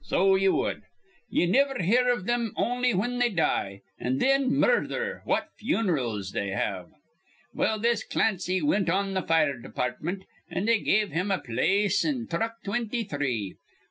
[0.03, 0.81] So ye wud.
[1.29, 6.47] Ye niver hear iv thim on'y whin they die; an' thin, murther, what funerals they
[6.47, 6.89] have!
[7.53, 12.25] "Well, this Clancy wint on th' fire departmint, an' they give him a place in
[12.25, 13.57] thruck twinty three.